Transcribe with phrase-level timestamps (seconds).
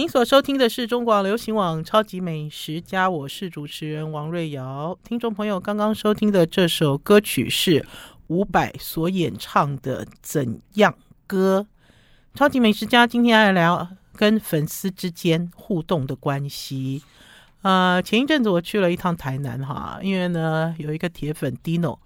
[0.00, 4.98] 您所收听的是中广流行网《超级美食家》，我是主持人王瑞瑶。
[5.04, 7.84] 听众朋友，刚刚收听的这首歌曲是
[8.28, 10.94] 伍佰所演唱的《怎样
[11.26, 11.66] 歌》。
[12.38, 13.86] 超级美食家今天来聊
[14.16, 17.02] 跟粉丝之间互动的关系。
[17.60, 21.98] 呃，前一阵子我去了一趟台南哈，因为呢有一个铁粉 Dino。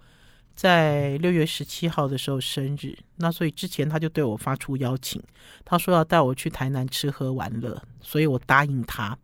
[0.55, 5.21] 在六月十七号的时候生日，那所以之前他就对我发出邀请，
[5.65, 9.19] 他说要带我去台南吃喝玩乐，所以我答应他。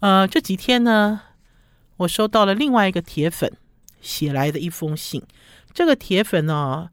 [0.00, 1.20] 呃，这几天呢，
[1.98, 3.52] 我收到了另外一个铁粉
[4.00, 5.22] 写来的一封信。
[5.74, 6.90] 这个铁粉呢，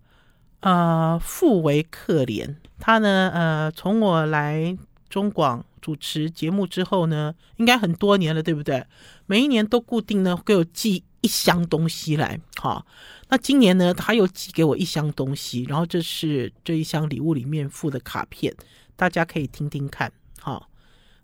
[0.60, 4.78] 呃，富为可怜，他呢，呃，从我来
[5.10, 8.86] 中广主持节目之后呢，应该很多年了，对不对？
[9.30, 12.84] 每一年都固定呢给我寄一箱东西来，好。
[13.28, 18.52] 那今年呢，他又寄给我一箱东西，然后这是这一箱礼物里面附的卡片，
[18.96, 20.12] 大家可以听听看。
[20.40, 20.68] 好，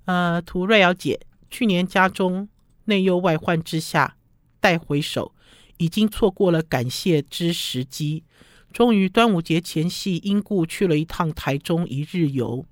[0.05, 1.19] 呃，涂瑞瑶姐，
[1.49, 2.47] 去年家中
[2.83, 4.15] 内忧外患之下，
[4.59, 5.33] 待回首，
[5.77, 8.23] 已经错过了感谢之时机。
[8.71, 12.63] 终于端午节前夕，因故去了一趟台中一日游，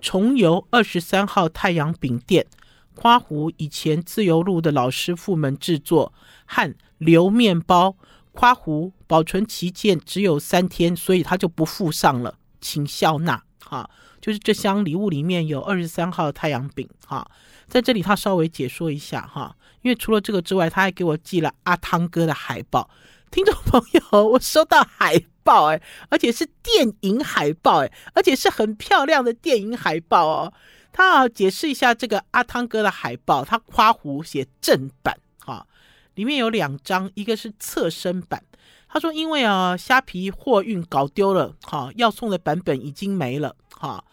[0.00, 2.46] 重游二十三号太阳饼店，
[2.94, 6.12] 夸湖以前自由路的老师傅们制作
[6.46, 7.96] 和留面包。
[8.34, 13.42] 夸湖保存期限只有三天，所以他就不附上了，请笑纳。
[13.58, 13.90] 哈，
[14.22, 16.88] 就是这箱礼物里面有二十三号太阳饼。
[17.06, 17.30] 哈，
[17.68, 22.88] 在这里他稍微解说一下哈，因为除了这个之外，他还给我寄了阿汤哥的海报。
[23.30, 30.52] 听众朋友，我收到海报哎，而且是电影海报哎，而且是很漂亮的电影海报哦。
[30.92, 35.66] 他要解释一下这个阿汤哥的海报，他夸胡写正版哈。
[36.14, 38.42] 里面有两张，一个是侧身版。
[38.86, 44.04] 他说：“因为啊，虾皮货运搞丢了，哈，要送的版本已经没了，哈。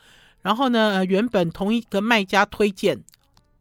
[0.41, 2.97] 然后呢，原本同一个卖家推荐，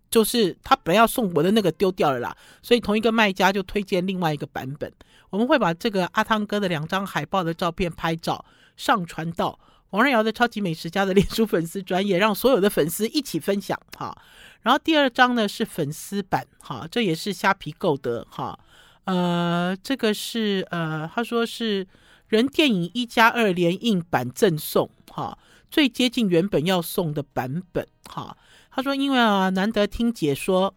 [0.09, 4.93] 就是他本来要送我的那个丢掉了啦，所以同一个卖家就推荐另外一个版本。
[5.31, 8.45] 我们会把这个阿汤哥的两张海报的照片拍照
[8.77, 9.59] 上传到
[9.91, 14.17] 王瑞瑶的超级美食家的脸书粉丝专业，让所有的粉丝一起分享，哈。”
[14.63, 18.59] 然后第二张呢是粉丝版，哈，这也是虾皮购得，哈，
[19.05, 21.87] 呃，这个是呃，他说是
[22.27, 25.39] 人电影一加二联印版赠送，哈，
[25.71, 28.37] 最接近原本要送的版本，哈，
[28.71, 30.75] 他说因为啊难得听解说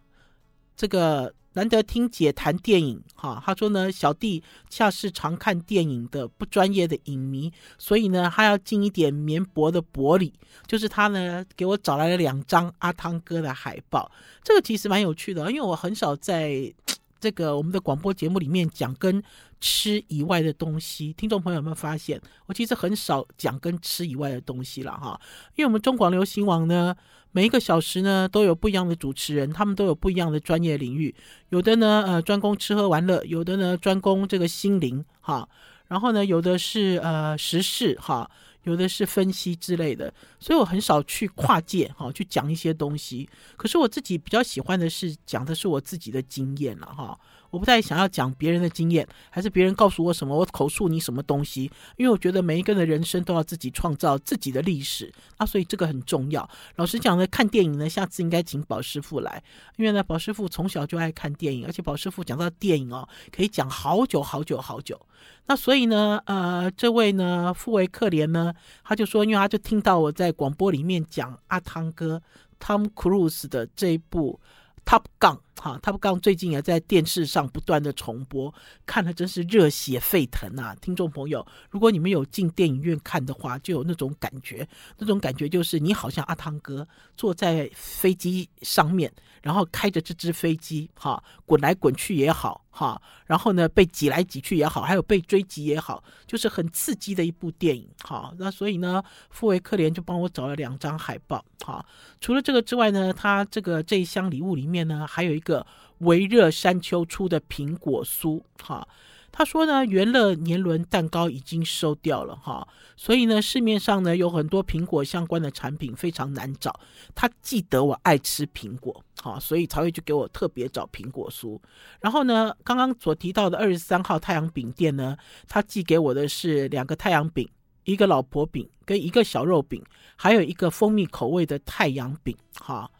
[0.75, 1.33] 这个。
[1.53, 10.33] 难得听姐谈电影，哈，他说呢，小弟恰是常看电影的不专业的影迷，所以呢，他要尽一点绵薄的薄礼，
[10.65, 14.09] 就是他呢给我找来了两张阿汤哥的海报，
[14.41, 16.73] 这个其实蛮有趣的，因为我很少在
[17.19, 19.21] 这个我们的广播节目里面讲跟
[19.59, 25.19] 吃以外的东西，听众朋友有没有发现，我其实很少讲跟吃以外的东西了哈，
[25.55, 26.95] 因为我们中广流行网呢。
[27.31, 31.13] 每一个小时呢，都有不一样的主持人，他们都有不一样的专业领域。
[31.49, 35.47] 有的呢，呃，专攻吃喝玩乐；有的呢，专攻这个心灵，哈。
[35.87, 38.29] 然后呢，有的是呃时事，哈；
[38.63, 40.13] 有的是分析之类的。
[40.39, 43.29] 所以我很少去跨界，哈，去讲一些东西。
[43.57, 47.17] 可是我自己比较喜欢的是讲的是我自己的经验了，哈。
[47.51, 51.69] 我不太想要讲别人的经验，还是别人告诉我什么，我口述你什么东西。
[51.97, 56.49] 因为我觉得每一个人的人生都要自己创造自己的历史啊，所以这个很重要。
[56.77, 59.43] 老实讲呢，看电影呢，下次应该请宝师傅来，
[59.75, 64.99] 因为呢，宝师傅从小就爱看电影，而且宝师傅讲到电影哦，可以讲好久好久好久。
[65.45, 72.21] 那所以呢，呃，这位呢，富为克怜呢，他就说，因为他就听到我在广播里面讲阿汤哥
[72.59, 74.39] Tom Cruise 的这一部。
[74.83, 78.53] Top Gun 哈，Top Gun 最近也在电视上不断的重播，
[78.85, 80.75] 看了真是热血沸腾啊！
[80.81, 84.67] 听众朋友，如果你们有进电影院看的话，就有那种感觉，
[84.97, 98.33] 那种感觉就是你好像阿汤哥坐在飞机上面，然后开着这只飞机哈，滚来滚去也好哈，然后呢被挤来挤去也好，还有被追击也好，就是很刺激的一部电影哈。
[98.37, 101.85] 那所以呢，富为克连就帮我找了两张海报哈。
[102.19, 105.65] 除了这个之外呢，他这个这一箱礼物里面呢，还有一一个
[105.97, 108.87] 微热山丘出的苹果酥哈。
[109.33, 112.67] 他说呢，元乐年轮蛋糕已经收掉了哈，
[112.97, 116.77] 所以呢，市面上呢有很多苹果相关的产品非常难找。
[117.15, 121.57] 他记得我爱吃苹果哈，所以才会去给我特别找苹果酥。
[122.01, 125.15] 然后呢，刚刚所提到的二十三号太阳饼店呢，
[125.47, 127.47] 他寄给我的是两个太阳饼，
[127.85, 129.81] 一个老婆饼跟一个小肉饼，
[130.17, 132.91] 还有一个蜂蜜口味的太阳饼哈。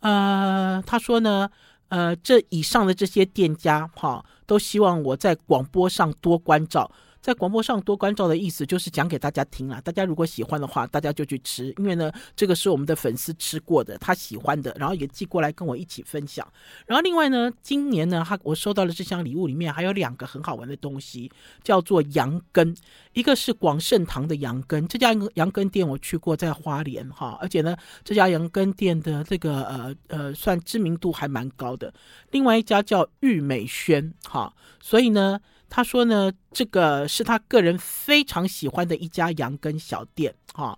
[0.00, 1.50] 呃，他说呢。
[1.90, 9.80] 呃，这以上的这些店家哈，都希望我在广播上多关照，在广播上多关照的意思就是讲给大家听啦。
[9.82, 16.46] 大家如果喜欢的话，大家就去吃，因为呢，这个是我们的粉丝吃过的，他喜欢的，然后也寄过来跟我一起分享。
[16.86, 21.30] 然后另外呢，今年呢，他我收到了这箱礼物里面还有两个很好玩的东西，
[21.62, 22.74] 叫做羊羹，
[23.12, 31.92] 一个是广盛堂的羊羹，这家羊羹店我去过，在花莲哈，而且呢，这家羊羹店的这个呃呃算知名度还蛮高的。
[32.30, 35.38] 另外一家叫玉美轩哈，所以呢。
[35.70, 40.76] 他说呢，这个是他个人非常喜欢的一家羊羹小店，哈，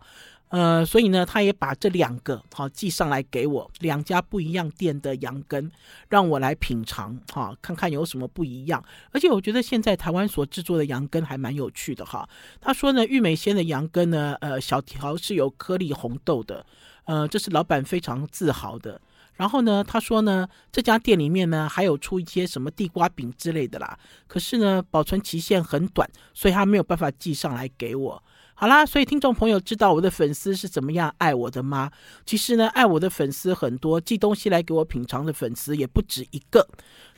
[0.50, 5.70] 呃，所以呢，他也把这两个好寄上来给我，两家不一样店的羊羹，
[6.10, 8.84] 让我来品尝，哈，看看有什么不一样。
[9.12, 12.28] 而且我觉得现在台湾所制作的羊羹还蛮有趣的，哈。
[12.60, 16.66] 他说呢，玉美鲜的羊羹呢，呃，小条是有颗粒红豆的，
[17.04, 19.00] 呃，这是老板非常自豪的。
[19.34, 28.22] 然后呢，他说呢，这家店里面呢还有出一些什么地瓜饼之类的啦，可是呢，保存期限很短，所以他没有办法寄上来给我。
[28.54, 31.90] 好啦，所以听众朋友知道我的粉丝是怎么样爱我的吗？
[32.24, 36.68] 其实呢，爱我的粉丝很多，寄东西来给我品尝的粉丝也不止一个。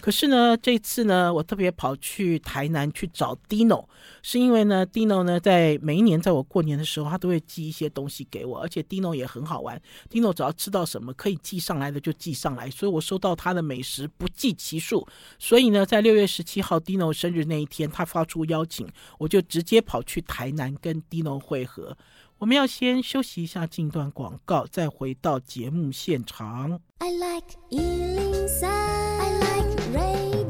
[0.01, 3.85] 可是呢，这次呢，我特别跑去台南去找 Dino，
[4.23, 9.81] 是因为呢，Dino 呢，在每一年在我过年的时候，他都会寄一些东西给我，而且 Dino 也很好玩。
[10.11, 15.07] Dino 只要知道什么可以寄上来的就寄上来，所以我收到他的美食不计其数。
[15.39, 18.87] 所以呢，在六月十七号 Dino 生日那一天，他发出邀请，
[19.19, 21.24] 我就直接跑去台南跟 Dino。
[21.39, 21.97] 会合，
[22.39, 26.81] 我们要先休息一下，进段广告，再回到节目现场。
[26.99, 30.45] I like 103, I like radio。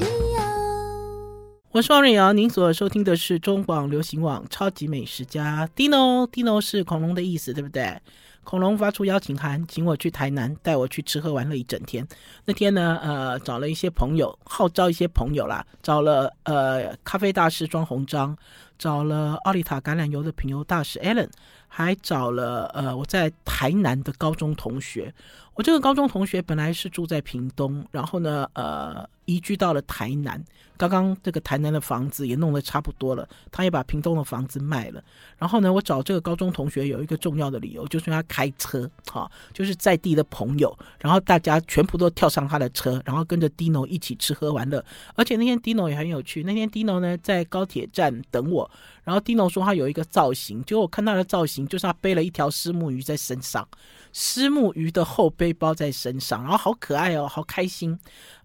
[1.71, 7.99] 我是王瑞瑶，您所收听的是中广流行网超级美食家 Dino，Dino Dino 是恐龙的意思，对不对？
[8.45, 12.07] 恐龙发出邀请函，请我去台南，带我去吃喝玩乐一整天。
[12.45, 18.37] 那天呢，呃，找了一些朋友，号召一些朋友啦，找了呃咖啡大师庄鸿章，
[18.77, 21.29] 找了奥利塔橄榄油的品油大使 Allen，
[21.67, 25.13] 还找了呃我在台南的高中同学。
[25.53, 29.07] 我这个高中同学本来是住在屏东，然后呢，呃。
[29.27, 30.39] 移居到了台南，
[30.77, 35.03] 刚刚这个台南的房子也弄得差不多了，他也把屏东的房子卖了。
[35.35, 44.85] 然后呢，我找这个高中同学有一个重要的理由，就是他开车，哈，就是在地的朋友，然后大家全部都跳上他的车，然后跟着 Dino 一起吃喝玩乐。
[45.15, 48.64] 而且那天 Dino 也很有趣，那天 Dino 呢在高铁站等我，
[49.03, 53.67] 然后 Dino 说他有一个造型，结果我看他的造型就是他背了一条丝木鱼在身上，
[54.11, 57.97] 丝木鱼的后背包在身上，然后好可爱哦，好开心。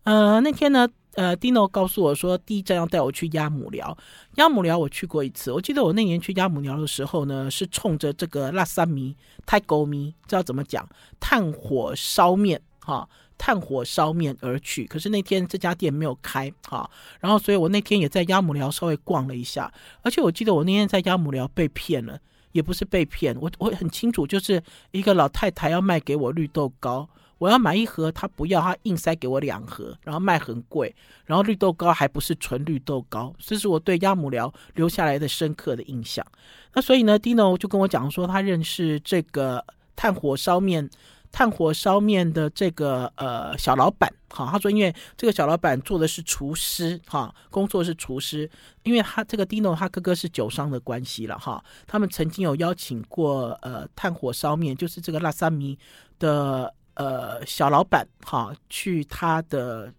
[0.05, 3.97] 呃，那天呢，呃，Dino 告诉我说，第一站要带我去鸭母寮。
[4.37, 9.17] 鸭母寮我去过一次，我记得我那年去鸭母寮的时候呢，是冲着这个辣三米、
[9.47, 10.89] 太狗米，知道怎么讲？
[11.19, 13.09] 炭火烧面，哈，
[13.41, 14.85] 炭火烧面而去。
[14.85, 16.89] 可是那天这家店没有开，哈，
[17.21, 19.73] 然后所以我那天也在鸭母寮稍微逛了一下，
[20.03, 22.21] 而且我记得我那天在鸭母寮被骗了，
[22.53, 27.09] 也不是被骗，我我很清楚，就是一个老太太要卖给我绿豆糕。
[27.39, 30.95] 我要买一盒，他不要，他硬塞给我两盒，然后卖很贵，
[31.25, 36.23] 然后绿豆糕还不是纯绿豆糕，这是我对鸭母寮留下来的深刻的印象。
[36.75, 39.65] 那所以呢，Dino 就跟我讲说，他认识这个
[39.97, 40.87] 炭火烧面，
[41.33, 48.51] 炭火烧面的这个呃小老板，哈，他说因为这个小老板做的是厨师，哈，工作是厨师，
[48.83, 55.79] 因为他这个 Dino 他哥哥是酒商的关系了，哈，他们曾经有邀请过呃炭火烧面，就是这个辣三米
[56.19, 56.75] 的。
[56.95, 59.91] 呃，小老板哈，去他的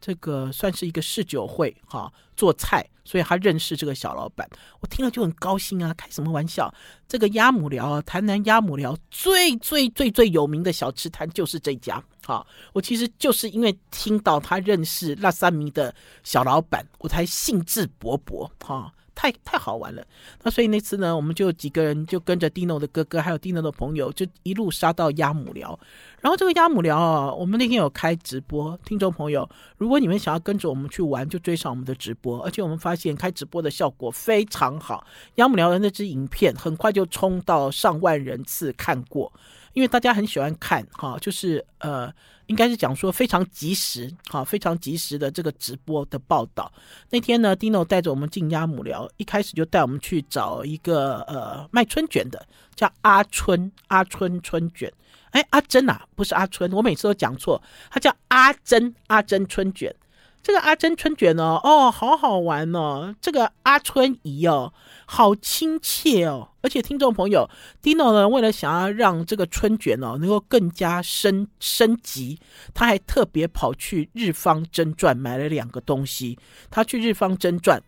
[0.00, 4.48] 这个算是一个试酒会哈，做菜，所以他认识这个小老板。
[4.80, 6.72] 我听了就很高兴啊，开什么玩笑？
[7.06, 12.46] 这个鸭母寮啊，台南鸭母寮最最最最有名的小吃摊就是这家哈。
[12.72, 18.92] 我其实就是因为听到他认识那三名的小老板，我才兴致勃勃哈。
[19.20, 20.06] 太太好玩了，
[20.44, 25.76] 那所以那次呢，我们就几个人就跟着 Dino 的哥哥，还有 Dino 的朋友，就一路杀到鸭母寮。
[26.20, 32.42] 然后这个鸭母寮啊，我们那天有开直播，听众朋友，如果你们想要跟着我们去玩，就追上我们的直播。
[32.42, 35.06] 而且我们发现开直播的效果非常好，
[35.36, 39.32] 鸭母寮的那支影片很快就冲到上万人次看过，
[39.72, 42.12] 因为大家很喜欢看哈，就是呃。
[42.48, 46.72] 应该是讲说非常及时，哈，非常及时的这个直播的报道。
[47.10, 52.42] 那天呢，Dino 带着我们进鸭母寮，一开始就带我们去找一个呃卖春卷的，
[52.74, 54.90] 叫阿春阿春春卷。
[55.38, 59.94] 哎，阿珍啊，不是阿春，我每次都讲错，他叫阿珍阿珍春卷。
[60.42, 63.14] 这个阿珍春卷哦，哦，好好玩哦。
[63.20, 64.72] 这个阿春姨哦，
[65.06, 66.48] 好亲切哦。
[66.62, 67.48] 而且听众朋友
[67.80, 72.40] ，Dino 呢，为了想要让这个春卷哦能够更加升升级，
[72.74, 76.36] 他还特别跑去日方真传买了两个东西。
[76.68, 77.80] 他去日方真传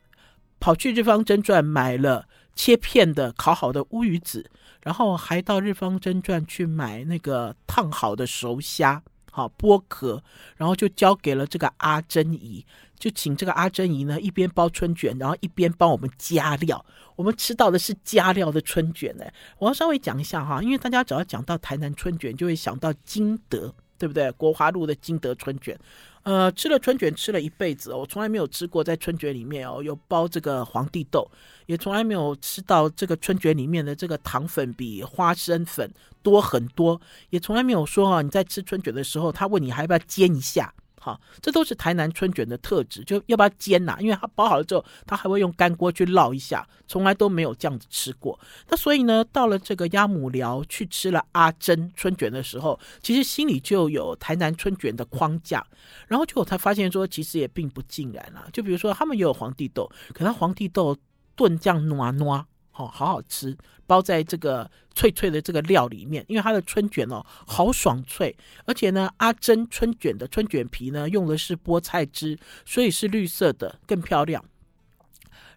[0.60, 4.50] 跑去日方真传买了切片的烤好的乌鱼子，
[4.82, 10.22] 然后还到日方珍传去买那个烫好的熟虾，好剥壳，
[10.56, 12.64] 然后就交给了这个阿珍姨，
[12.98, 16.84] 就请这个阿珍姨呢一边包春卷，然后一边帮我们加料。
[17.16, 19.24] 我们吃到的是加料的春卷呢。
[19.58, 24.30] 我要稍微讲一下哈，因为大家只要讲到台南春卷，就会想到金德，对不对？
[24.32, 25.78] 国华路的金德春卷。
[26.22, 31.28] 呃，吃了春卷吃了一辈子，我从来没有吃过在春卷里面哦有包这个皇帝豆，
[31.66, 35.90] 也从来没有吃到这个春卷里面的这个糖粉比花生粉
[36.22, 37.00] 多很多，
[37.30, 40.72] 也从来没有说啊你在吃春卷的时候，他问你还要不要煎一下。
[41.02, 48.38] 好，这都是台南春卷的特质，就要不要煎呐、因为它包好了之后，它还会用干锅去烙一下，从来都没有这样子吃过。
[48.68, 55.66] 那所以呢，到了这个鸭母寮去吃了阿珍春卷的时候，其实心里就有台南春卷的框架，
[56.06, 58.46] 然后就才发现说，其实也并不尽然啊。
[58.52, 60.94] 就比如说，他们也有皇帝豆，可他皇帝豆
[61.34, 62.44] 炖酱糯糯。
[62.80, 63.56] 哦，好好吃，
[63.86, 68.34] 包在这个脆脆的这个料里面，因为它的春卷哦，好爽脆，
[68.64, 74.42] 而且呢，阿珍春卷的春卷皮呢，用的是菠菜汁，所以是绿色的，更漂亮。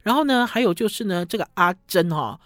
[0.01, 2.37] 然后呢，还有就是呢，这个阿珍哈、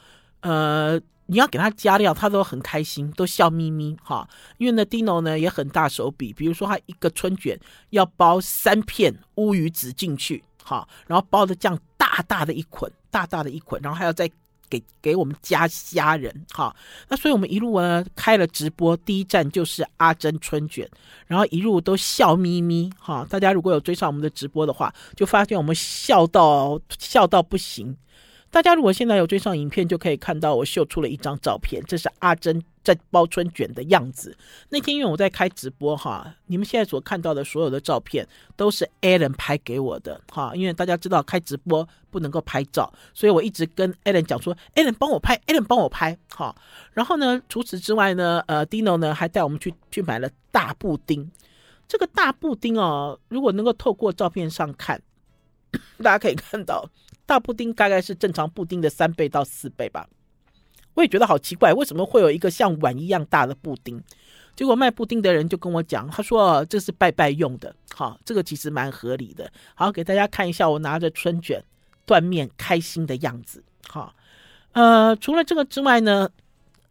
[0.41, 4.29] 呃，你要给他加料，他都很开心，都笑眯眯哈、
[4.59, 14.29] 因为呢，Dino 呢也很大手笔，比如说他一个春卷要包三片乌鱼子进去，哈、然后包的这样大大的一捆，大大的一捆，然后还要再。
[14.69, 16.75] 给给我们家虾人哈，
[17.09, 20.89] 那所以我们一路呢开了直播，第一站就是阿珍春卷，
[21.25, 23.25] 然后一路都笑眯眯哈。
[23.29, 27.95] 大家如果有追上我们的直播的话，就发现我们笑到笑到不行。
[28.49, 34.35] 大家如果现在有追上影片，就可以看到我秀出了一张照片，这是阿珍在包春卷的样子。
[34.69, 38.25] 那天因为我在开直播哈，你们现在所看到的所有的照片
[38.55, 40.53] 都是 Alan 拍给我的哈。
[40.55, 46.55] 因为大家知道开直播不能够拍照，所以我一直跟 Alan 讲说，Alan 帮我拍，Alan 帮我拍哈。
[46.93, 51.29] 然后呢，除此之外呢，呃，Dino 呢还带我们去去买了大布丁。
[51.87, 55.01] 这个大布丁哦，如果能够透过照片上看，
[56.01, 56.89] 大家可以看到。
[57.27, 60.07] 大布丁大概是正常布丁的三倍到四倍吧，
[60.95, 64.01] 我也觉得好奇怪，为什么会有一个像碗一样大的布丁？
[64.55, 69.51] 结果卖布丁的人就跟我讲，他说这是拜拜用的，好，这个其实蛮合理的。
[69.75, 71.63] 好，给大家看一下我拿着春卷
[72.05, 73.61] 断面开心的样子。
[73.87, 74.15] 好，
[74.71, 76.29] 呃，除了这个之外呢，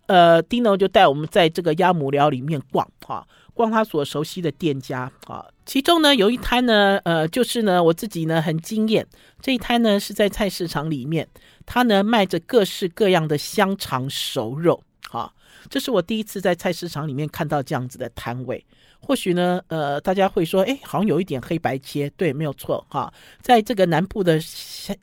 [0.07, 3.27] 呃，Dino 就带我们在这个鸭母寮里面逛，哈。
[3.57, 9.07] 逛他所熟悉的店家啊，其中呢有一摊呢，呃，就是呢我自己呢很惊艳，
[9.41, 11.27] 这一摊呢是在菜市场里面，
[11.65, 15.33] 他呢卖着各式各样的香肠熟肉，哈，
[15.71, 18.63] 这是我第一次在菜市场里面看到这样子的摊位。
[19.01, 23.11] 或许呢，呃，大家会说，哎，好像有一点黑白切，对，没有错，哈，
[23.41, 24.39] 在这个南部的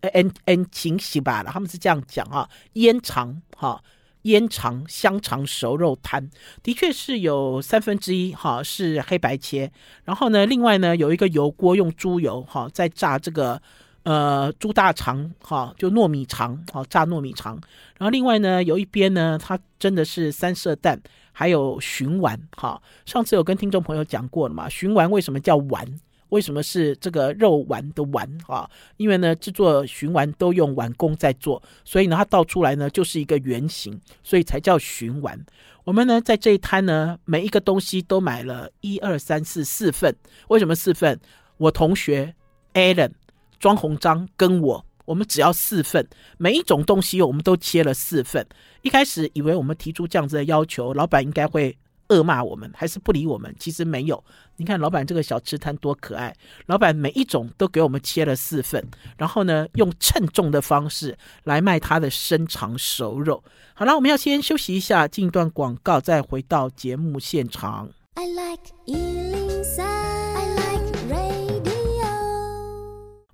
[0.01, 3.81] N N 情喜吧，他们是这样讲啊，腌肠，哈。
[4.23, 6.29] 腌肠香肠熟肉摊。
[6.61, 9.71] 的确是有三分之一哈是黑白切，
[10.03, 13.61] 然后呢，另外呢有一个油锅用猪油哈在炸这个
[14.03, 17.53] 呃猪大肠哈就糯米肠哈炸糯米肠，
[17.97, 21.01] 然后另外呢有一边呢它真的是三色蛋
[21.31, 25.87] 还有熏丸哈，上次有跟听众朋友讲过了嘛，熏丸为什么叫丸？
[26.33, 28.67] 为什么是这个肉丸的丸啊？
[28.97, 35.39] 因为呢，制作熏丸都用碗工在做，所以呢，它倒出来呢就是一个圆形，所以才叫熏丸。
[35.83, 40.15] 我们呢在这一摊呢，每一个东西都买了一二三四四份。
[40.47, 41.19] 为什么四份？
[41.57, 42.33] 我同学
[42.73, 43.11] Alan、
[43.59, 46.07] 庄鸿章跟我，我们只要四份，
[46.39, 48.47] 每一种东西我们都切了四份。
[48.81, 51.77] 一开始以为我们提出这样子的要求，老板应该会。
[52.09, 53.55] 恶骂我们还是不理我们？
[53.59, 54.23] 其实没有，
[54.57, 56.35] 你看老板这个小吃摊多可爱。
[56.67, 58.85] 老板每一种都给我们切了四份，
[59.17, 63.43] 然后呢，用称重的方式来卖他的生肠熟肉。
[63.73, 67.89] 好了，我们要先休息一下，进一段广告，再回到节目现场。
[68.15, 68.61] I like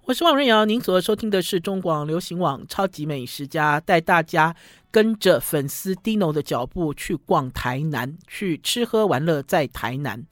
[0.10, 4.56] 我是王瑞瑶，您所收听的是中广流行网《超级美食家》，带大家
[4.90, 10.26] 跟着粉丝 Dino 的脚步去逛台南，去吃喝玩乐在台南。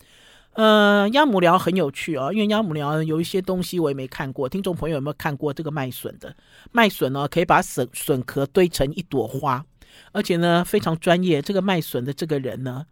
[0.53, 4.49] 呃，鸭母寮很有趣哦，因为鸭母寮有一些东西我也没看过。
[4.49, 6.35] 听众朋友有没有看过这个卖笋的？
[6.71, 9.63] 卖笋呢，可以把笋笋壳堆成一朵花，
[10.11, 11.39] 而且呢非常专业。
[11.39, 12.83] 这个卖笋的这个人呢，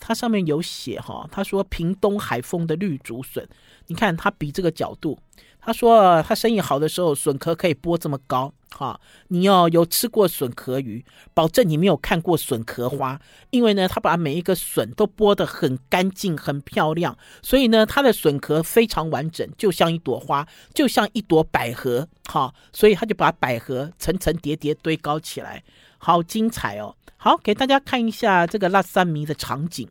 [0.00, 3.46] 它上面有写哈，他说屏东海丰的绿竹笋，
[3.88, 5.18] 你看他比这个角度，
[5.64, 8.52] 他说他生意好的时候，笋壳可以剥这么高。
[8.74, 11.04] 哈，你要有吃过笋壳鱼，
[11.34, 22.08] 保证你没有看过笋壳花，因为呢，他把每一个笋都剥得很干净、很漂亮，所以呢，它的笋壳非常完整，就像一朵花，就像一朵百合。
[22.24, 25.62] 哈，所以他就把百合层层叠叠堆高起来，
[25.98, 26.96] 好精彩哦！
[27.18, 29.86] 好，给大家看一下这个拉萨米的场景。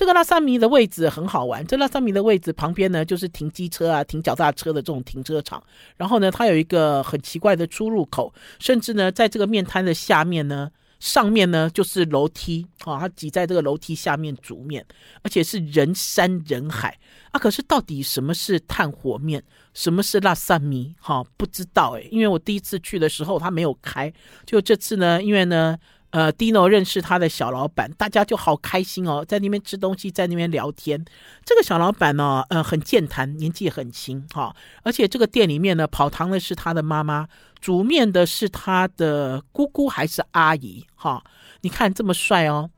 [0.00, 1.62] 这个拉萨米的位置很好玩。
[1.66, 5.62] 这拉萨米的位置旁边呢，就是停机车啊、停脚踏车的这种停车场。
[5.98, 14.82] 然后呢，它有一个很奇怪的出入口，甚至呢，在这个面摊的下面呢，上面呢就是楼梯啊，它挤在这个楼梯下面煮面，
[15.20, 16.98] 而且是人山人海
[17.32, 17.38] 啊。
[17.38, 20.94] 可是到底什么是炭火面，什么是拉萨米？
[20.98, 24.10] 哈，不知道诶，因为我第一次去的时候它没有开。
[24.46, 25.76] 就这次呢，因为呢。
[26.10, 31.04] 呃，Dino 认识他的小老板，大家就好开心哦，在那边吃东西，在那边聊天。
[31.44, 37.28] 这个小老板呢，呃，很健谈，年纪也很轻哈、而且这个店里面呢，跑堂的是他的妈妈，
[37.60, 41.22] 煮面的是他的姑姑还是阿姨哈、
[41.60, 42.68] 你看这么帅哦，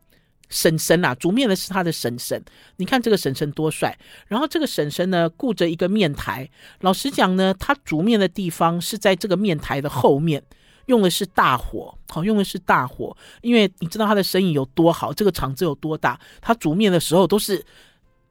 [0.51, 2.45] 婶婶啊，煮面的是他的婶婶，
[2.77, 3.99] 你看这个婶婶多帅。
[4.29, 10.43] 然后这个婶婶呢，顾着一个面台，老实讲呢，他煮面的地方是在这个面台的后面。
[10.87, 17.65] 用的是大火，好，用的是大火，因为你知道他的生意有多好，这个厂子有多大，他煮面的时候都是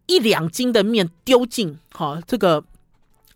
[0.07, 2.63] 一两斤的面丢进好这个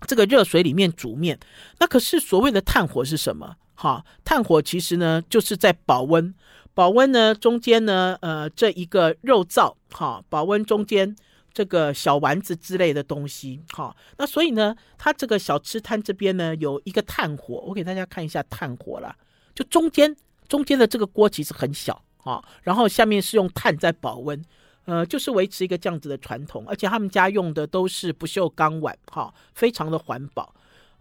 [0.07, 1.39] 这个热水里面煮面。
[1.79, 3.55] 那可是所谓的炭火是什么？
[3.75, 6.33] 哈，炭火其实呢就是在保温，
[6.73, 11.15] 保温呢中间呢呃这一个肉燥，哈，保温中间。
[11.55, 19.15] 这个小丸子之类的东西，哈，那所以呢，它这个小吃摊这边呢有一个炭火，我给大家看一下炭火啦，
[19.55, 20.13] 就中间
[20.49, 24.43] 中间的这个锅其实很小啊，然后下面是用炭在保温，
[24.83, 30.53] 呃，就是维持一个这样子的传统，而且他们家用的都是不锈钢碗，哈，非常的环保。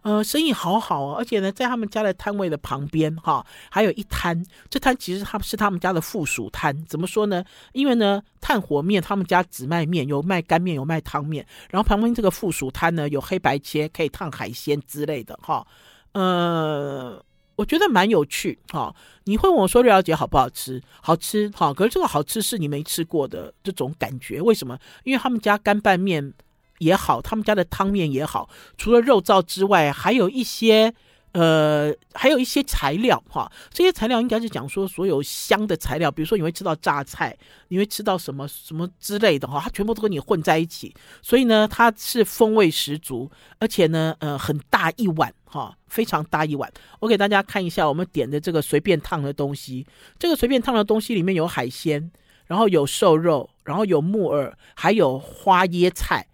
[0.05, 6.85] 呃，生意好好哦，而且呢，在他们家的摊位的旁边，哈，还有一摊，这摊其实他是他们家的附属摊。
[6.85, 7.43] 怎么说呢？
[7.73, 11.43] 因为呢，炭火面他们家只卖面，有卖干面，有卖汤面。
[11.71, 15.65] 然后旁边这个附属摊呢，有黑白切，可以烫海鲜之类的，哈。
[16.11, 17.19] 呃，
[17.55, 18.95] 我觉得蛮有趣，哈。
[19.23, 20.79] 你会问我说，瑞肴姐好不好吃？
[21.01, 21.73] 好吃，哈。
[21.73, 24.77] 可是这个好吃是你没吃过的这种感觉，为什么？
[25.03, 26.31] 因为他们家干拌面。
[26.79, 30.93] 也好，他们家的汤面也好，除了肉燥之外，还有一些
[31.31, 33.51] 呃，还有一些材料哈。
[33.69, 46.71] 这些材料应该是讲说所有香的材料，比如说你会吃到榨菜，你会吃到什么什么之类的哈，它全部都跟你混在一起，所以呢，它是风味十足，而且呢，呃，很大一碗哈，非常大一碗。
[47.01, 49.85] 我给大家看一下我们点的这个随便烫的东西，
[50.17, 52.09] 这个随便烫的东西里面有海鲜，
[52.47, 56.25] 然后有瘦肉，然后有木耳，还有花椰菜。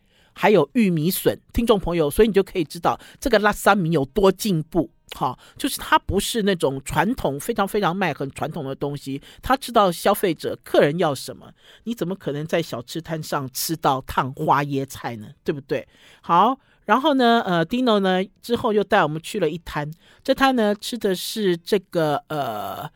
[0.42, 4.90] 还有玉米笋，听众朋友，所以你就可以知道这个拉萨米有多进步。
[5.14, 11.52] 好，就是它不是那种传统非常非常卖很传统的东西，他知道消费者客人要什么。
[11.84, 15.28] 你怎么可能在小吃摊上吃到烫花椰菜呢？
[15.44, 15.88] 对不对？
[16.22, 19.92] 好，然后呢，呃，Dino 呢之后又带我们去了一摊，
[20.24, 22.90] 这摊呢吃的是这个呃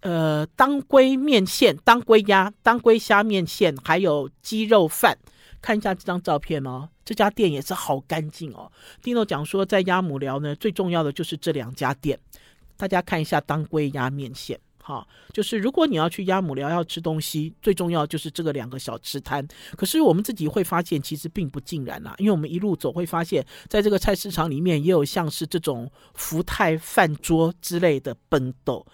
[0.00, 5.16] 呃当归面线、当归鸭、当归虾面线，还有鸡肉饭。
[5.62, 8.70] 看一下这张照片哦，这家店也是好干净哦。
[9.02, 12.18] Dino 讲说，在鸭母寮呢，最重要的就是这两家店。
[12.76, 19.46] 大家看一下当归鸭面线，哈，就是如果你要去鸭母寮要吃东西，最重要就是这个两个小吃摊。
[19.76, 28.86] 可是我们自己会发现，其实并不尽然啦，因为我们一路走会发现，在这个菜市场里面也有像是这种福泰饭桌之类的奔斗。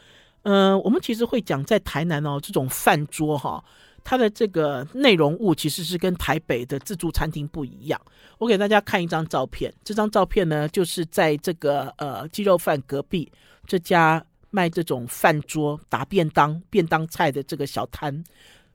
[0.42, 3.64] 嗯、我们其实会讲在台南哦，这种饭桌哈。
[4.08, 8.00] 它的这个内容物其实是跟台北的自助餐厅不一样。
[8.38, 13.28] 我给大家看一张照片，这张照片呢，就是在这个呃鸡肉饭隔壁
[13.66, 18.22] 这家卖这种饭桌打便当便当菜的这个小摊。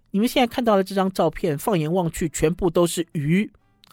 [0.09, 3.49] 你们现在看到的这张照片，放眼望去，全部都是鱼。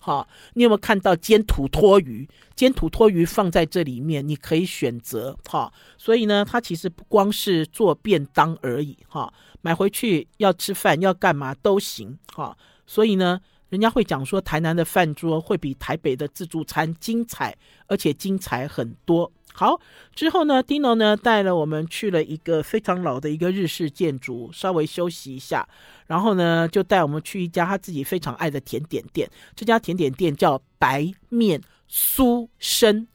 [0.08, 2.26] 好，你有没有看到煎土托鱼？
[2.56, 5.36] 煎土托鱼放在这里面，你可以选择。
[5.44, 8.96] 哈，所以呢，它其实不光是做便当而已。
[9.06, 12.18] 哈，买回去要吃饭要干嘛都行。
[12.32, 17.54] 哈，所以呢，人家会讲说，台南的饭桌会比台北的自助餐精彩，
[17.86, 19.30] 而且精彩很多。
[19.54, 19.80] 好，
[20.14, 25.68] 之后呢，Dino 呢带了我们去了一个非常老的一个日式建筑，稍微休息一下，
[26.06, 29.28] 然后呢就带我们去一家他自己非常爱的甜点店。
[29.56, 33.08] 这家甜点店叫白面酥生，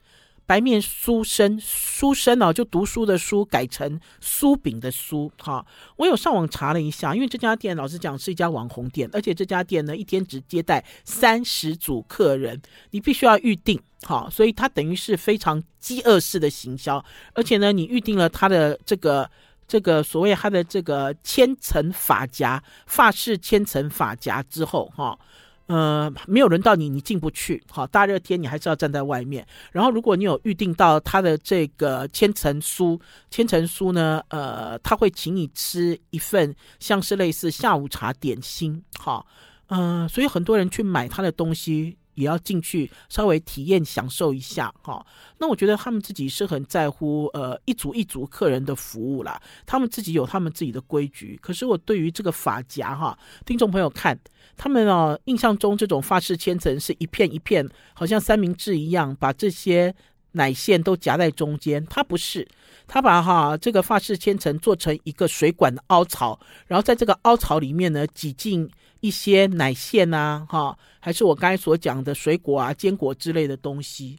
[0.46, 5.32] 白面书生，书生哦，就读书的书改成酥饼的酥。
[5.38, 13.80] 哈，我有上网查了一下，因为这家店老实讲是一家网红店，而且这家店呢一天只接待三十组客人，你必须要预定。
[14.04, 17.04] 好，所以它等于是非常饥饿式的行销，
[17.34, 19.30] 而且呢，你预定了它的这个
[19.66, 25.18] 这个所谓它的这个千层发夹，发式千层发夹之后，哈。
[25.67, 27.63] 呃，没有轮到你，你进不去。
[27.69, 29.45] 好，大热天你还是要站在外面。
[29.71, 32.99] 然后，如果你有预定到他的这个千层酥，
[33.30, 38.84] 千层酥呢，呃，他会请你吃一份像是类似下午茶点心。
[38.99, 39.26] 好，
[39.67, 41.97] 呃，所以很多人去买他的东西。
[42.15, 45.04] 也要进去稍微体验享受一下哈，
[45.39, 51.39] 那我觉得他们自己是很在乎呃一组一组客人的服务啦，他们自己有他们自己的规矩。
[51.41, 54.15] 可是我对于这个发夹哈，听众朋友看
[54.56, 59.94] 他们哦，印象中这种法式千层是一片一片，好像三明治一样，把这些
[60.34, 61.86] 奶线都夹在中间。
[61.88, 62.48] 它不是，
[62.88, 68.70] 他把哈这个法式千层做成一个水管的凹槽，然后在这个凹槽里面呢挤进。
[69.04, 74.18] 一些奶线啊，哈，还是我刚才所讲的水果啊、坚果之类的东西。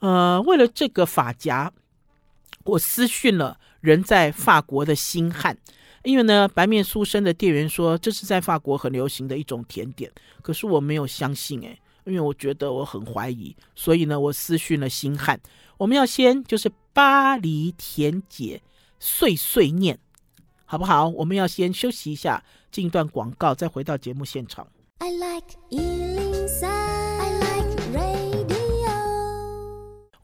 [0.00, 1.72] 呃，为了这个发夹，
[2.64, 5.56] 我私讯了人在法国的星汉，
[6.04, 15.40] 因为呢，白面书生的店员说这是在法国很流行的一种甜点，可是我没有相信诶，因为我觉得我很怀疑，所以呢，我私讯了星汉。
[15.76, 18.62] 我们要先就是巴黎甜姐
[19.00, 19.98] 碎碎念。
[20.66, 21.06] 好不好？
[21.08, 24.66] 我们要先休息一下，进一段广告，再回到节目现场。
[24.98, 27.03] I like 103, I like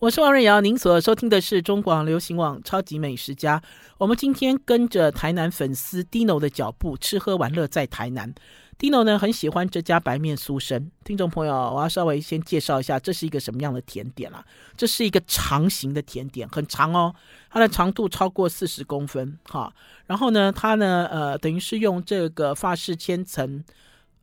[0.01, 3.61] 我是王瑞瑶，您所收听的是中广流行网《超级美食家》。
[3.99, 8.35] 我们今天跟着台南粉丝 Dino 的脚步，吃喝玩乐在台南。
[8.79, 14.43] Dino 呢很喜欢这家白面书生，听众朋友，我要稍微先介绍一下，这是一个什么样的甜点啊？
[14.75, 17.15] 这是一个长形的甜点，很长哦，
[17.51, 19.71] 它的长度超过四十公分，哈。
[20.07, 23.63] 然后呢，它呢，呃，等于是用这个法式千层，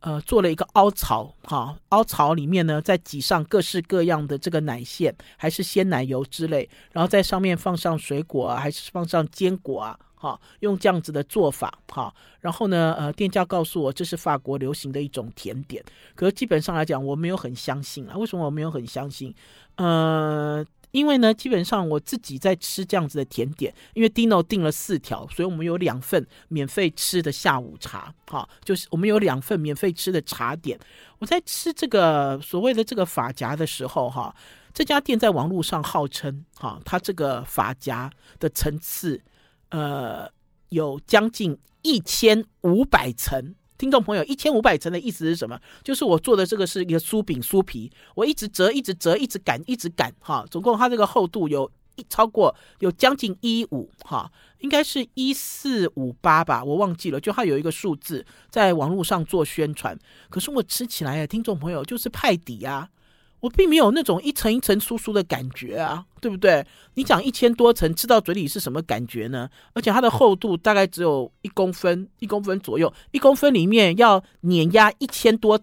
[0.00, 9.98] 呃，做了一个凹槽，哈，凹槽里面呢，再挤上各式各样的这个奶馅，还是鲜奶油之类，然后在上面放上水果啊，还是放上坚果啊。
[10.20, 15.80] 好，用这样子的做法，好，然后呢，呃，店家告诉我这是法国流行的一种甜点，
[16.16, 18.16] 可是基本上来讲，我没有很相信啊。
[18.16, 19.32] 为什么我没有很相信？
[19.76, 30.78] 呃，因为呢，基本上我自己在吃这样子的甜点，因为 Dino 订了四条，所以我们有两份免费吃的下午茶，哈，就是我们有两份免费吃的茶点。
[31.18, 34.34] 我在吃这个所谓的这个发夹的时候，哈，
[34.72, 39.22] 这家店在网络上号称，哈，它这个发夹的层次。
[39.70, 40.26] 呃，
[40.70, 45.58] 有将近一千五百层，听众朋友，一千五百层的意思是什么？
[45.84, 59.96] 就是我做的这个是一个酥饼酥皮，我一直折，一直折，一直擀，一直擀，哈，总共它这个厚度有一超过有将近一五，哈，应该是一四五八吧，我忘记了，就它有一个数字在网络上做宣传，
[60.28, 62.88] 可是我吃起来啊，听众朋友就是派底啊。
[63.40, 66.66] 我并没有那种一层一层酥酥的感觉啊，对不对？
[66.94, 69.48] 你讲一千多层吃到嘴里是什么感觉呢？
[69.72, 75.60] 而且它的厚度大概只有一公分，一公分左右，一公分里面要碾压一千多。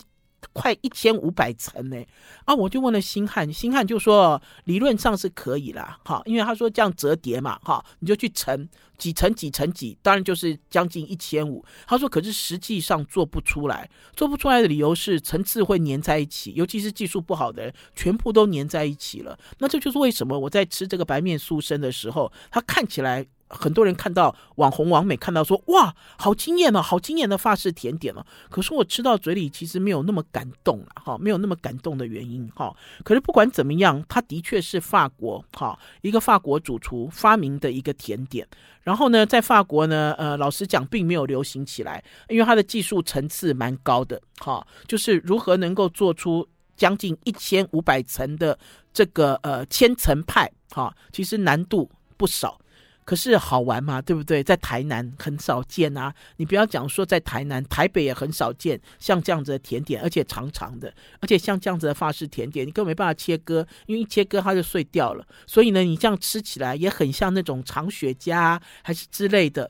[0.53, 1.97] 快一千五百层呢，
[2.45, 11.63] 啊，我就问了星汉，星汉就说理论上是可以啦，哈，因为他说这样折叠嘛，哈，你就去乘几层几层几，当然就是将近一千五。
[11.87, 19.37] 他说可是实际上做不出来，做不出来的理由是层次会粘在一起，尤其是技术不好的人，全部都粘在一起了。
[19.59, 23.25] 那这就是为什么我在吃这个白面书生的时候，它看起来。
[23.47, 28.25] 很多人看到网红网美看到说，哇，好惊艳哦，好惊艳的法式甜点哦。
[28.49, 32.75] 可是我吃到嘴里其实没有那么感动啊，哈，没有那么感动的原因哈。
[33.03, 38.47] 可是不管怎么样，它的确是法国哈一个法国主厨发明的一个甜点。
[38.81, 48.57] 然后呢，在法国呢，呃，老实讲并没有流行起来，因为它的技术层次蛮高的哈，就是如何能够做出将近一千五百层的
[48.93, 52.59] 这个呃千层派哈，其实难度不少。
[53.05, 54.43] 可是好玩嘛，对不对？
[54.43, 56.11] 在台南很少见啊！
[56.37, 65.23] 你不要讲说在台南，台北也很少见像这样子的甜点，而且长长的，而且像这样子的法式甜点，你根本没办法切割，因为一切割它就碎掉了。
[65.45, 69.69] 所以呢，你这样吃起来也很像那种长雪茄还是之类的，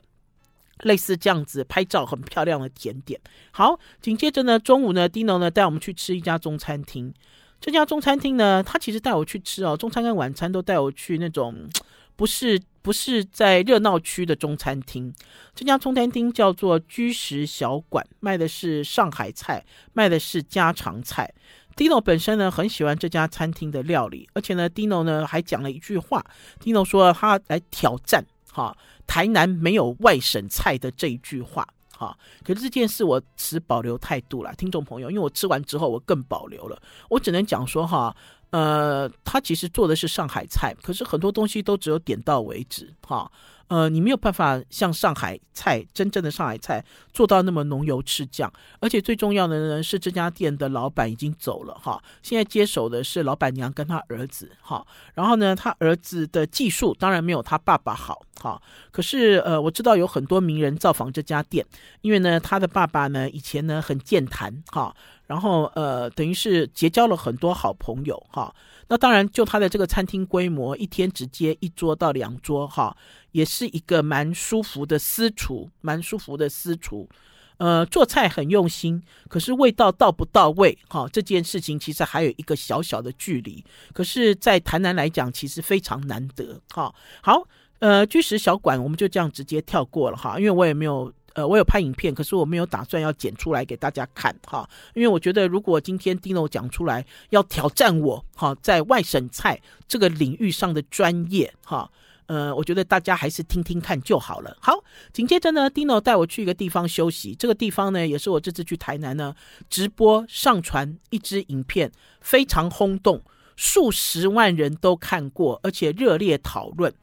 [0.84, 3.20] 类似这样子拍照很漂亮的甜点。
[3.50, 7.12] 好，紧接着呢，中午呢，Dino 呢带我们去吃一家中餐厅。
[7.60, 11.68] 这家中餐厅呢，他其实带我去吃哦，中餐跟晚餐都带我去那种
[12.16, 12.58] 不是。
[12.86, 15.12] 不是在热闹区的中餐厅，
[15.56, 21.28] 这家中餐厅叫做居食小馆，卖的是上海菜，卖的是家常菜。
[21.74, 26.24] Dino 本身呢很喜欢这家餐厅的料理，而且呢，Dino 呢还讲了一句话
[26.62, 31.66] ，Dino 说他来挑战哈台南没有外省菜的这一句话。
[31.90, 38.14] 哈，可是这件事我持保留态度啦，听众朋友，因为我吃完之后我更保留了，我只能讲说哈。
[38.50, 43.30] 呃，他其实做的是上海菜，可是很多东西都只有点到为止，哈。
[43.68, 61.66] 呃，你没有办法像上海菜真正的上海菜做到那么浓油赤酱，而且最重要的呢是这家店的老板已经走了哈，现在接手的是老板娘跟他儿子哈，然后呢，他儿子的技术当然没有他爸爸好哈，可是呃，我知道有很多名人造访这家店，
[62.02, 64.94] 因为呢，他的爸爸呢以前呢很健谈哈。
[65.26, 68.54] 然后，呃，等于是结交了很多好朋友哈。
[68.88, 72.96] 那当然，就他的这个餐厅规模，一天只接一桌到两桌哈，
[73.32, 77.08] 也是一个蛮舒服的私厨，蛮舒服的私厨。
[77.56, 83.64] 呃，做菜很用心，可是味道到不到位哈，这件事情其实还有一个小小的距离。
[83.92, 86.94] 可是，在台南来讲，其实非常难得哈。
[87.22, 87.42] 好，
[87.80, 91.12] 呃，居食小馆我们就这样直接跳过了哈，因为我也没有。
[91.36, 101.90] 呃，我有拍影片，可是我没有打算要剪出来给大家看哈，因为我觉得如果今天 Dino 讲出来要挑战我哈，在外省菜这个领域上的专业哈，
[102.24, 104.56] 呃，我觉得大家还是听听看就好了。
[104.62, 109.34] 好，紧接着呢，Dino 带我去一个地方休息，这个地方呢，也是我这次去台南呢
[109.68, 113.22] 直播上传一支影片，非常轰动，
[113.56, 116.94] 数十万人都看过，而且热烈讨论。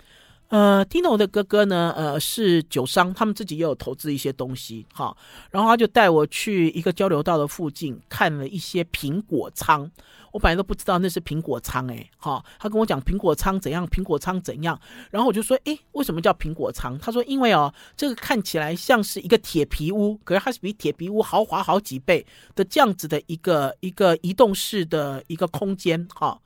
[0.54, 5.18] 呃，Tino 的哥哥呢，呃，是酒商，他们自己也有投资一些东西，哈，
[5.50, 9.90] 然后他就带我去一个交流道的附近看了一些苹果仓，
[10.32, 17.00] 我本来都不知道那是苹果仓，诶，哈，他跟我讲苹果仓怎样，苹果仓怎样，然后我就说，诶，为什么叫苹果仓？
[17.00, 26.40] 他说，因为哦，这个看起来像是一个铁皮屋，可是它是比铁皮屋豪华好几倍的这样子的一个一个移动式的一个空间，哈，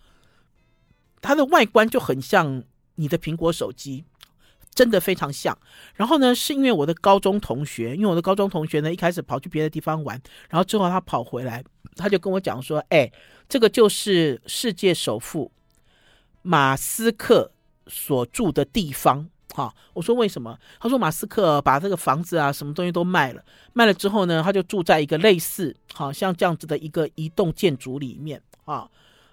[1.21, 2.63] 它的外观就很像。
[2.97, 4.03] 你的苹果手机
[4.75, 5.57] 真的非常像。
[5.95, 11.63] 然后呢，是因为我的高中同学，因为我的高中同学呢，一开始跑去别的地方玩，然后之后他跑回来，
[11.95, 13.11] 他就跟我讲说：“哎，
[13.49, 15.51] 这个就是世界首富
[16.43, 17.51] 马斯克
[17.87, 20.55] 所住的地方。”哈，我说为什么？
[20.79, 28.87] 他说马斯克把这个房子啊，什么东西都卖了，卖了之后呢，他就住在一个类似好像这样子的一个移动建筑里面啊。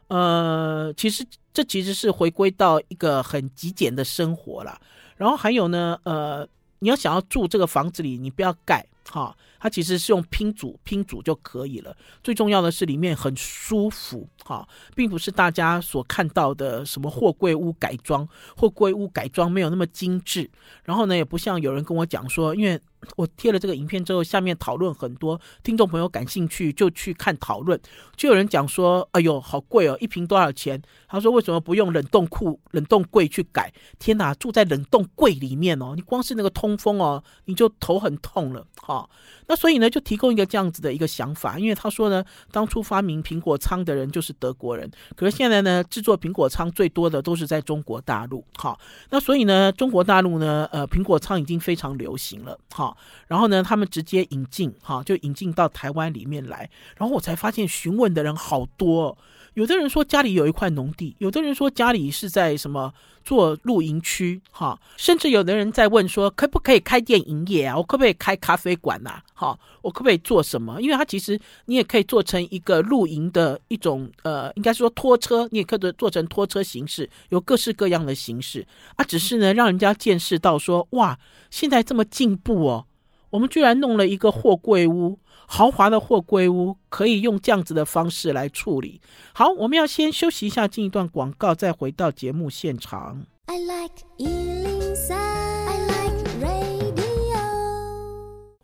[0.09, 4.81] 呃，其实这其实是回归到一个很极简的生活了。
[5.17, 6.47] 然后还有呢，呃，
[6.81, 11.97] 你要想要住这个房子里，你不要盖哈，它其实是用拼组拼组就可以了。
[12.23, 20.51] 最重要的是里面很舒服哈，并不是大家所看到的什么货柜屋改装，货柜屋改装没有那么精致。
[20.85, 22.81] 然后呢，也不像有人跟我讲说，因为。
[23.17, 27.81] 我贴了这个影片之后，下面讨论很多，听众朋友感兴趣就去看讨论，
[28.17, 38.67] 就有人讲说：“哎呦，好贵哦，一瓶多少钱？”他说：“为什么不用冷冻库、冷冻柜去改？”天哪，住在冷冻柜里面哦，你光是那个通风哦，你就头很痛了。
[38.77, 39.09] 哈，
[39.47, 48.45] 那所以呢，就提供一个这样子的一个想法，因为他说呢，当初发明苹果仓的人就是德国人，可是现在呢，制作苹果仓最多的都是在中国大陆。
[48.57, 48.79] 好，
[49.11, 52.59] 那所以呢，中国大陆呢，呃，苹果仓已经非常流行了。
[52.73, 52.97] 好。
[53.27, 56.69] 然后呢，他们直接引进，哈，就引进到台湾里面来。
[56.97, 59.17] 然后我才发现，询问的人好多。
[59.55, 62.93] 有的人说家里有一块农地，有的人说家里是在什么
[63.25, 67.77] 做露营区，哈，甚至有的人在问说，可不可以开店营业啊？
[67.77, 69.23] 我可不可以开咖啡馆啊？
[69.33, 70.81] 哈，我可不可以做什么？
[70.81, 79.05] 因为它其实你也可以做成一个露营的一种，呃，应该说拖车，你也可以做成拖车形式，有各式各样的形式啊。
[79.05, 81.19] 只是呢，让人家见识到说，哇，
[81.51, 82.87] 现在这么进步哦。
[83.35, 85.19] 我们居然弄了一个货柜屋，
[85.49, 89.01] 豪华的货柜屋，可以用这样子的方式来处理。
[89.33, 93.27] 好，我们要先休息一下，进一段广告，再回到节目现场。
[93.47, 96.95] I like 103, I like radio。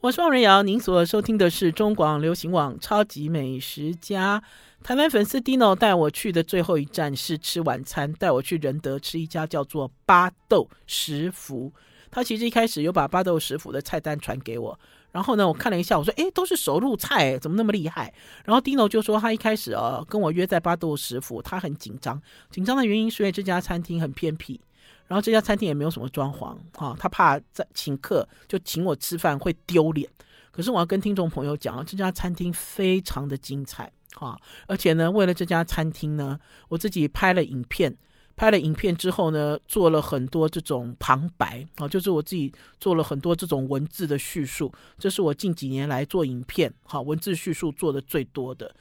[0.03, 4.41] 我是王仁瑶，您所收听的是中广流行网《超级美食家》。
[4.85, 11.73] 台湾粉丝 Dino 带我去的最后一站是吃晚餐，带我去仁德吃一家叫做巴豆食府。
[12.11, 14.79] 他其实一开始有把巴豆食府的菜单传给我，
[15.13, 18.13] 然后呢，我看了一下，我说：“诶，都是熟路菜，怎么那么厉害？”
[18.45, 22.21] 然后 Dino 就说他一开始哦跟我约在巴豆食府，他很紧张，
[22.51, 24.61] 紧张的原因是因为这家餐厅很偏僻，
[25.07, 30.11] 然后这家餐厅也没有什么装潢，啊，他怕在请客就请我吃饭会丢脸。
[30.51, 37.97] 可是我要跟听众朋友讲啊，这家餐厅非常的精彩，啊，而且呢，为了这家餐厅呢，我自己拍了影片。
[38.41, 42.51] 拍了影片之后呢，做了很多这种旁白啊，就是我自己
[42.81, 48.75] 做了很多这种文字的叙述，这是我近几年来做影片哈文字叙述做的最多的。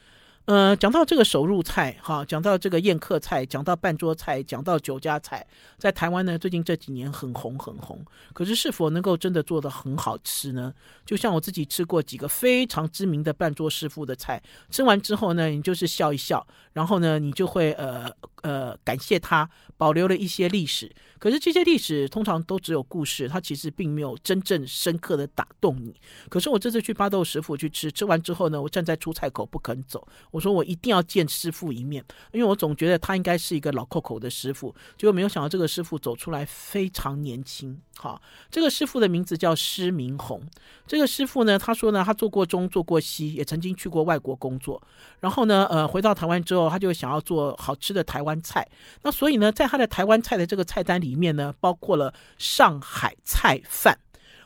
[0.46, 5.46] 呃，讲到这个手入菜，哈，讲到这个宴客菜，讲到半桌菜，讲到酒家菜，
[5.78, 8.04] 在台湾呢，最近这几年很红很红。
[8.32, 10.74] 可是是否能够真的做得很好吃呢？
[11.06, 18.10] 就像我自己吃过几个非常知名的半桌师傅的菜，吃完之后呢，你就是笑一笑，然后呢，你就会呃
[18.42, 20.90] 呃感谢他保留了一些历史。
[21.20, 25.94] 可是这些历史通常都只有故事，它其实并没有真正深刻的打动你。
[26.30, 34.74] 可是我这次去巴豆师傅去吃，吃完之后呢，我站在出菜口不肯走，我说我一定要见师傅一面，因为我总觉得他应该是一个老扣扣的师傅。
[34.96, 37.80] 结果没有想到这个师傅走出来非常年轻。
[37.96, 40.42] 好，这个师傅的名字叫施明宏。
[40.86, 44.82] 这个师傅呢，他说呢，他做过中，做过西，也曾经去过外国工作。
[45.20, 48.66] 然后呢，呃，回到台湾之后，他就想要做好吃的台湾菜。
[49.02, 53.98] 那所以呢，在他的台湾菜的这个菜单里面呢，包括了上海菜饭。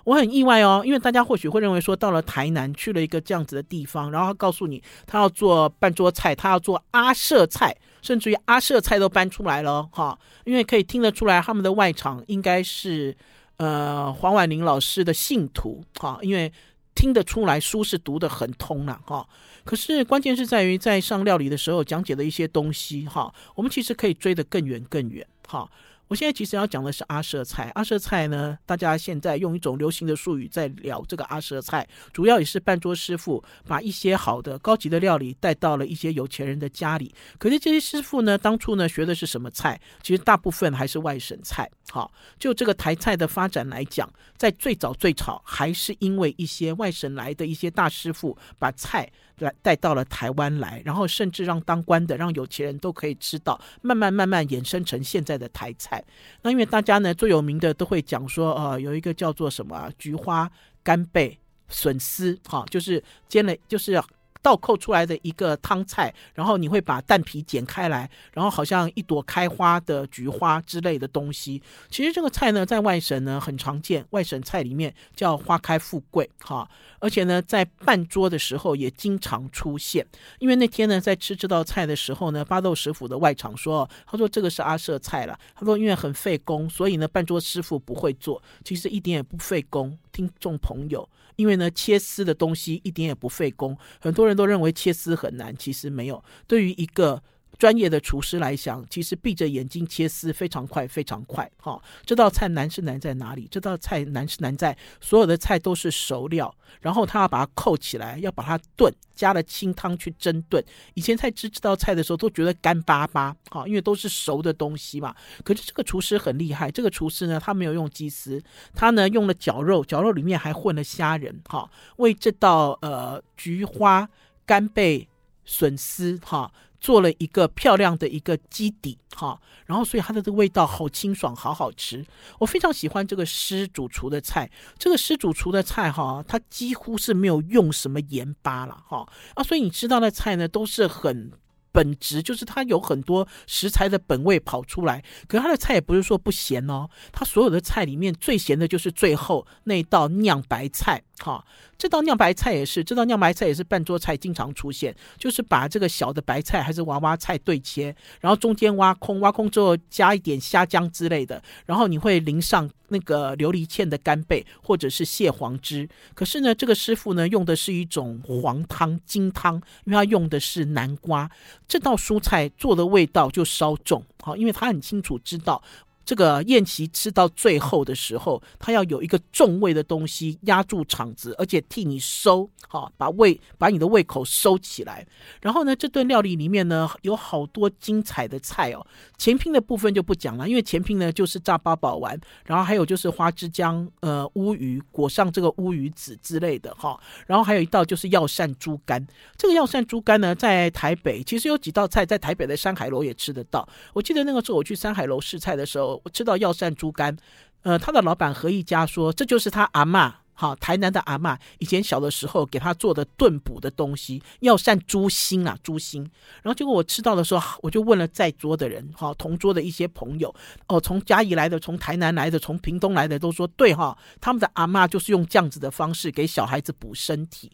[0.04, 13.16] 我很意外哦，因为大家或许会认为说，到了台南去了一个这样子的地方，然后他告诉你他要做半桌菜，他要做阿舍菜，甚至于阿舍菜都搬出来了哈，因为可以听得出来他们的外场应该是
[13.56, 16.52] 呃黄婉玲老师的信徒哈，因为
[16.94, 19.26] 听得出来书是读得很通了哈。
[19.64, 25.66] 可是关键是在于在上料理的时候讲解的一些东西哈，我们其实可以追得更远更远哈。
[26.08, 27.70] 我现在其实要讲的是阿舍菜。
[27.74, 37.14] 阿舍菜呢，大家现在用一种流行的术语在聊这个阿舍菜，主要也是半桌师傅把一些好的高级的料理带到了一些有钱人的家里。
[37.38, 39.80] 可是这些师傅呢，当初呢学的是什么菜？
[40.02, 41.70] 其实大部分还是外省菜。
[41.90, 56.04] 好，就这个台菜的发展来讲，在最早最早还是因为一些外省来的一些大师傅把菜来带到了台湾来，然后甚至让当官的、让有钱人都可以吃到，慢慢慢慢衍生成现在的台菜。
[56.42, 60.50] 那因为大家呢最有名的都会讲说，呃，有一个叫做什么菊花
[60.82, 64.02] 干贝笋丝，哈，就是煎了，就是。
[64.44, 71.62] 倒扣出来的一个汤菜，然后你会把蛋皮剪开来，然后好像一朵开花的菊花之类的东西。
[71.88, 80.06] 其实这个菜呢，在外省呢很常见，外省菜里面叫花开富贵哈，而且呢，在办桌的时候也经常出现。
[80.38, 88.42] 因为那天呢，在吃这道菜的时候呢，巴豆师傅的外场说，他说这个是阿舍菜了，他说因为很费工，所以呢，办桌师傅不会做。
[88.62, 91.08] 其实一点也不费工，听众朋友。
[91.36, 96.22] 因为呢，切丝的东西一点也不费工，很多人都认为切丝很难，其实没有。
[96.46, 97.22] 对于一个
[97.56, 101.48] 专业的厨师来讲，其实闭着眼睛切丝非常快，非常快。
[101.58, 103.46] 哈、这道菜难是难在哪里？
[103.48, 110.62] 这道菜难是难在所有的菜都是熟料，然后他要把它扣起来，要把它炖，加了清汤去蒸炖。
[110.94, 115.14] 以前在吃这道菜的时候都觉得干巴巴，哈、因为都是熟的东西嘛。
[115.44, 118.42] 可是这个厨师很厉害，这个厨师呢，他没有用鸡丝，
[118.74, 124.08] 他呢用了绞肉，绞肉里面还混了虾仁，哈、为这道呃菊花
[124.46, 125.08] 干贝
[125.44, 132.04] 笋丝，哈、做了一个漂亮的一个基底，哈，然后所以它的这个味道好清爽，好好吃。
[132.38, 141.32] 我非常喜欢这个师主厨的菜，这个师主厨的菜，哈，它几乎是没有用什么盐巴了，哈啊，所以你吃到的菜呢都是很。
[141.74, 151.44] 本质就是它有很多食材的本味跑出来，可它的菜也不是说不咸哦，它所有的菜里面最咸的就是最后那道酿白菜，哈，
[151.76, 171.30] 这道酿白菜也是，这道酿白菜也是半桌菜经常出现，就是把这个小的白菜还是娃娃菜对切，然后中间挖空，挖空之后加一点虾浆之类的，然后你会淋上那个琉璃芡的干贝或者是蟹黄汁，可是呢，这个师傅呢用的是一种黄汤金汤，因为他用的是南瓜。
[171.66, 175.62] 这道蔬菜做的味道就稍重，好，因为他很清楚知道。
[176.04, 185.06] 这个宴席吃到最后的时候，他要有一个重味的东西压住场子，而且替你收，好，把胃把你的胃口收起来。
[185.40, 188.86] 然后呢，这顿料理里面呢，有好多精彩的菜哦。
[189.16, 197.00] 前拼的部分就不讲了，因为前拼呢就是炸八宝丸，然后还有就是花枝姜呃乌鱼裹上这个乌鱼子之类的哈。
[197.26, 199.04] 然后还有一道就是药膳猪肝。
[199.38, 203.66] 这个药膳猪肝呢，在台北其实有几道菜在台北的山海楼也吃得到。
[203.94, 205.93] 我记得那个时候我去山海楼试菜的时候。
[206.02, 207.16] 我吃到药膳猪肝，
[207.62, 216.02] 呃，他的老板何一家说，这就是他阿嬷，好，台南的阿嬷以前小的时候给他做的炖补的东西，药膳猪心啊，猪心。
[216.42, 220.34] 然后结果我吃到的时候，我就问了在桌的人，哈，同桌的一些朋友，
[220.66, 227.50] 哦，从嘉义来的，从台南来的，从屏东来的，都说对哈，他们的阿嬷就是用这样子的方式给小孩子补身体。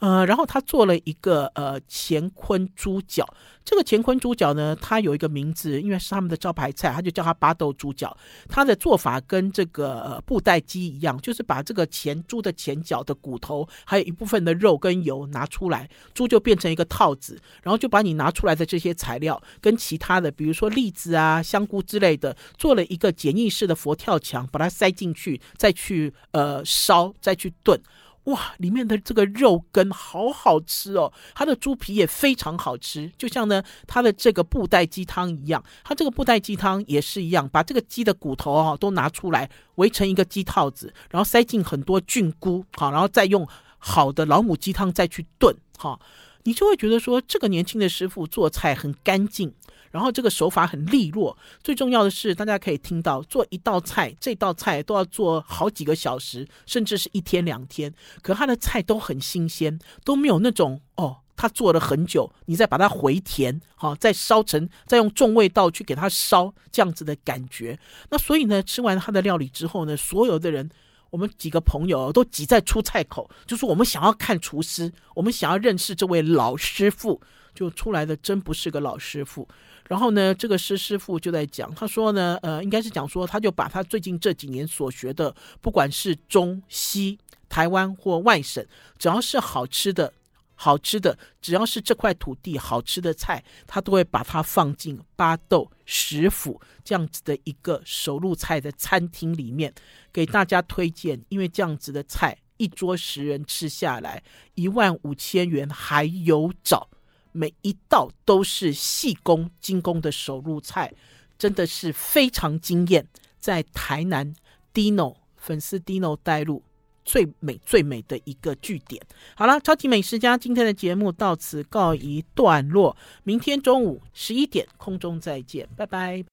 [0.00, 3.26] 呃，然后他做了一个呃乾坤猪脚，
[3.64, 8.14] 这个乾坤猪脚呢，它有一个名字，因为是他们的招牌菜，他就叫它巴豆猪脚。
[8.48, 27.80] 它的做法跟这个布袋鸡一样，就是把这个前猪的前脚的骨头，还有一部分的肉跟油拿出来，猪就变成一个套子，然后就把你拿出来的这些材料跟其他的，比如说栗子啊、香菇之类的，做了一个简易式的佛跳墙，把它塞进去，再去呃烧，再去炖。
[28.24, 43.46] 哇，里面的这个肉羹好好吃哦，它的猪皮也非常好吃，就像呢它的这个布袋鸡汤一样，它这个布袋鸡汤也是一样，把这个鸡的骨头啊都拿出来围成一个鸡套子，然后塞进很多菌菇，好，然后再用
[43.78, 46.00] 好的老母鸡汤再去炖，哈，
[46.44, 49.52] 你就会觉得说这个年轻的师傅做菜很干净。
[49.94, 57.94] 然后这个手法很利落，最重要的是，大家可以听到做一道菜，这道菜都要做好几个小时，甚至是一天两天。
[58.20, 67.78] 可他的菜都很新鲜，都没有那种哦，他做了很久，你再把它回填，好、再烧成，再用重味道去给它烧，这样子的感觉。
[68.10, 70.68] 那所以呢，吃完他的料理之后呢，所有的人，
[71.10, 77.20] 我们几个朋友都挤在出菜口，就是我们想要看厨师，我们想要认识这位老师傅，
[77.54, 79.46] 就出来的真不是个老师傅。
[79.88, 87.18] 然后呢，这个师师傅就在讲，他说呢，呃，应该是讲说，他就把他最近这几年所学的，不管是中西、
[87.48, 88.64] 台湾或外省，
[88.98, 90.12] 只要是好吃的、
[90.54, 99.74] 好吃的，只要是这块土地好吃的菜，他都会把它放进巴豆食府这样子的一个手路菜的餐厅里面，
[100.10, 101.20] 给大家推荐。
[101.28, 104.22] 因为这样子的菜，一桌十人吃下来，
[104.54, 106.88] 一万五千元还有找。
[107.36, 110.94] 每一道都是细工精工的手入菜，
[111.36, 113.04] 真的是非常惊艳。
[113.40, 114.32] 在台南
[114.72, 116.62] Dino 粉丝 Dino 带路
[117.04, 119.02] 最美最美的一个据点。
[119.34, 126.22] 好了，超级美食家今天的节目到此告一段落，明天中午十一点空中再见，拜拜。